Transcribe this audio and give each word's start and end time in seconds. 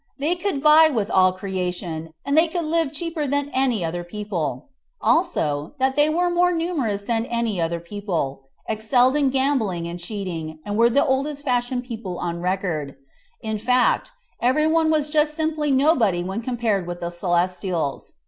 They 0.17 0.33
could 0.33 0.63
vie 0.63 0.89
with 0.89 1.11
all 1.11 1.31
creation, 1.31 2.11
and 2.25 2.35
they 2.35 2.47
could 2.47 2.65
live 2.65 2.91
cheaper 2.91 3.27
than 3.27 3.51
any 3.53 3.85
other 3.85 4.03
people; 4.03 4.69
also, 4.99 5.73
that 5.77 5.95
they 5.95 6.09
were 6.09 6.31
more 6.31 6.51
numerous 6.51 7.03
than 7.03 7.27
any 7.27 7.61
other 7.61 7.79
people, 7.79 8.47
excelled 8.67 9.15
in 9.15 9.29
gambling 9.29 9.85
and 9.87 9.99
cheating, 9.99 10.57
and 10.65 10.75
were 10.75 10.89
the 10.89 11.05
oldest 11.05 11.45
fashioned 11.45 11.83
people 11.83 12.17
on 12.17 12.41
record. 12.41 12.95
In 13.41 13.59
fact, 13.59 14.11
everybody 14.41 14.89
was 14.89 15.11
just 15.11 15.35
simply 15.35 15.69
nobody 15.69 16.23
when 16.23 16.41
compared 16.41 16.87
with 16.87 16.99
the 16.99 17.11
Celestials. 17.11 18.13